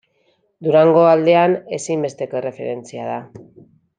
[0.67, 3.21] Durango aldean ezinbesteko erreferentzia da.